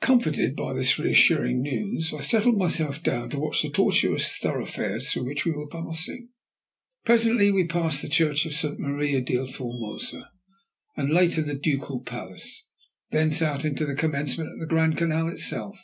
[0.00, 5.26] Comforted by this reassuring news, I settled myself down to watch the tortuous thoroughfares through
[5.26, 6.30] which we were passing.
[7.04, 8.78] Presently we passed the church of St.
[8.80, 10.30] Maria del Formosa,
[10.96, 12.64] and later the Ducal Palace,
[13.10, 15.78] thence out into the commencement of the Grand Canal itself.